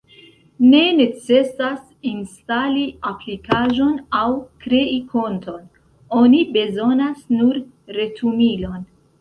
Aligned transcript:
Ne 0.69 0.77
necesas 0.99 1.83
instali 2.11 2.85
aplikaĵon 3.11 3.93
aŭ 4.21 4.25
krei 4.65 4.97
konton, 5.13 5.71
oni 6.23 6.43
bezonas 6.57 7.25
nur 7.39 7.61
retumilon. 8.01 8.85